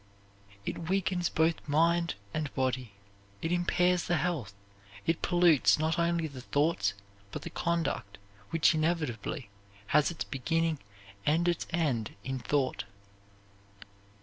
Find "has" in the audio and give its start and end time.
9.93-10.09